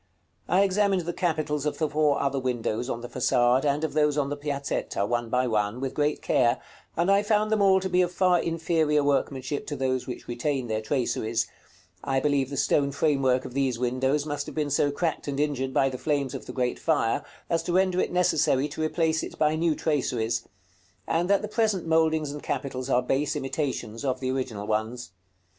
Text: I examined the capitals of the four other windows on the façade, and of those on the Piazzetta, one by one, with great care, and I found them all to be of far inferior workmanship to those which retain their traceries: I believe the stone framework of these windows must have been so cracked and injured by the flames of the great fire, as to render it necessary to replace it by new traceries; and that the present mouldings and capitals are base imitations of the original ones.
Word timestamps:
I 0.49 0.63
examined 0.63 1.01
the 1.03 1.13
capitals 1.13 1.63
of 1.67 1.77
the 1.77 1.87
four 1.87 2.19
other 2.19 2.39
windows 2.39 2.89
on 2.89 3.01
the 3.01 3.07
façade, 3.07 3.65
and 3.65 3.83
of 3.83 3.93
those 3.93 4.17
on 4.17 4.29
the 4.29 4.35
Piazzetta, 4.35 5.05
one 5.05 5.29
by 5.29 5.45
one, 5.45 5.79
with 5.79 5.93
great 5.93 6.23
care, 6.23 6.59
and 6.97 7.11
I 7.11 7.21
found 7.21 7.51
them 7.51 7.61
all 7.61 7.79
to 7.79 7.87
be 7.87 8.01
of 8.01 8.11
far 8.11 8.39
inferior 8.39 9.03
workmanship 9.03 9.67
to 9.67 9.75
those 9.75 10.07
which 10.07 10.27
retain 10.27 10.65
their 10.65 10.81
traceries: 10.81 11.45
I 12.03 12.19
believe 12.19 12.49
the 12.49 12.57
stone 12.57 12.91
framework 12.91 13.45
of 13.45 13.53
these 13.53 13.77
windows 13.77 14.25
must 14.25 14.47
have 14.47 14.55
been 14.55 14.71
so 14.71 14.89
cracked 14.89 15.27
and 15.27 15.39
injured 15.39 15.71
by 15.71 15.87
the 15.89 15.99
flames 15.99 16.33
of 16.33 16.47
the 16.47 16.51
great 16.51 16.79
fire, 16.79 17.23
as 17.47 17.61
to 17.61 17.73
render 17.73 17.99
it 17.99 18.11
necessary 18.11 18.67
to 18.69 18.81
replace 18.81 19.21
it 19.21 19.37
by 19.37 19.55
new 19.55 19.75
traceries; 19.75 20.47
and 21.05 21.29
that 21.29 21.43
the 21.43 21.47
present 21.47 21.85
mouldings 21.85 22.31
and 22.31 22.41
capitals 22.41 22.89
are 22.89 23.03
base 23.03 23.35
imitations 23.35 24.03
of 24.03 24.19
the 24.19 24.31
original 24.31 24.65
ones. 24.65 25.11